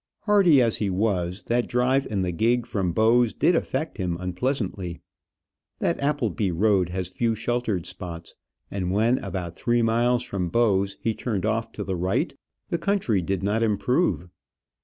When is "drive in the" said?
1.67-2.31